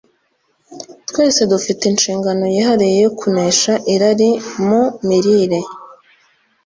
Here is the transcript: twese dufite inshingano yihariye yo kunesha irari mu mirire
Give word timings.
twese 1.09 1.41
dufite 1.51 1.81
inshingano 1.91 2.43
yihariye 2.55 2.95
yo 3.05 3.11
kunesha 3.19 3.73
irari 3.93 4.29
mu 4.67 4.81
mirire 5.07 5.59